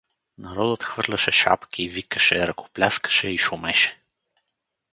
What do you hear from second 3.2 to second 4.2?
и шумеше.